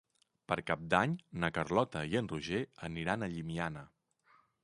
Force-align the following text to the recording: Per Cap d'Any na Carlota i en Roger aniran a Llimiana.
Per 0.51 0.55
Cap 0.69 0.85
d'Any 0.93 1.13
na 1.43 1.49
Carlota 1.57 2.01
i 2.13 2.17
en 2.23 2.31
Roger 2.33 2.63
aniran 2.89 3.25
a 3.27 3.31
Llimiana. 3.35 3.85